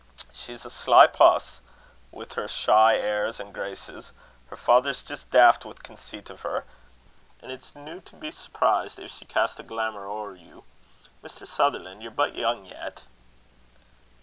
"She's 0.33 0.65
a 0.65 0.71
sly 0.71 1.05
puss, 1.05 1.61
with 2.11 2.33
her 2.33 2.47
shy 2.47 2.97
airs 2.97 3.39
and 3.39 3.53
graces. 3.53 4.13
Her 4.47 4.55
father's 4.57 5.03
jist 5.03 5.29
daft 5.29 5.63
wi' 5.63 5.73
conceit 5.73 6.31
o' 6.31 6.37
her, 6.37 6.65
an' 7.39 7.51
it's 7.51 7.75
no 7.75 7.99
to 7.99 8.15
be 8.15 8.31
surprised 8.31 8.97
if 8.97 9.11
she 9.11 9.25
cast 9.25 9.59
a 9.59 9.63
glamour 9.63 10.07
ower 10.07 10.33
you. 10.35 10.63
Mr. 11.23 11.45
Sutherland, 11.45 12.01
ye're 12.01 12.09
but 12.09 12.33
young 12.33 12.65
yet." 12.65 13.03